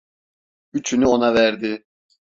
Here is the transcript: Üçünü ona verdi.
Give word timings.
Üçünü 0.73 1.07
ona 1.07 1.33
verdi. 1.35 1.85